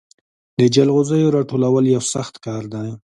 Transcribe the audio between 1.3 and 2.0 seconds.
راټولول